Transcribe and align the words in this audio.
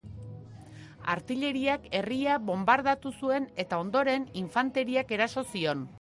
Artilleriak 1.13 1.85
herria 1.99 2.39
bonbardatu 2.47 3.13
zuen 3.19 3.45
eta, 3.65 3.83
ondoren, 3.85 4.29
infanteriak 4.45 5.15
eraso 5.19 5.45
zion. 5.55 5.87